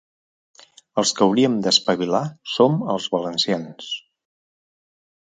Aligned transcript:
Els 1.01 1.09
que 1.17 1.21
hauríem 1.25 1.57
d'espavilar 1.65 2.21
som 2.53 2.79
els 2.93 3.05
valencians. 3.17 3.91